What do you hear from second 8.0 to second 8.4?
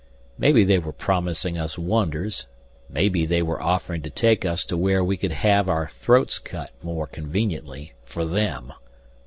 for